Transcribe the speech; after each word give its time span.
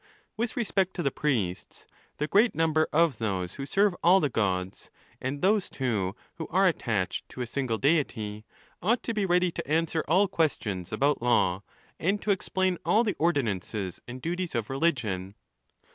With 0.35 0.57
respect 0.57 0.95
to 0.95 1.03
the 1.03 1.11
priests, 1.11 1.85
the 2.17 2.25
great 2.27 2.55
number 2.55 2.87
cf 2.91 3.17
those 3.17 3.53
who 3.53 3.67
serve 3.67 3.95
all 4.03 4.19
the 4.19 4.31
gods, 4.31 4.89
and 5.21 5.43
those, 5.43 5.69
too, 5.69 6.15
who 6.39 6.47
are 6.47 6.65
attached 6.65 7.29
to 7.29 7.41
a 7.41 7.45
single 7.45 7.77
deity, 7.77 8.43
ought 8.81 9.03
to 9.03 9.13
be 9.13 9.27
ready 9.27 9.51
to 9.51 9.67
answer 9.67 10.03
all 10.07 10.27
questions 10.27 10.91
about 10.91 11.21
law, 11.21 11.61
and 11.99 12.19
to 12.23 12.31
explain 12.31 12.79
all 12.83 13.03
the 13.03 13.15
ordinances 13.19 14.01
and 14.07 14.23
duties 14.23 14.55
of 14.55 14.71
religion. 14.71 15.35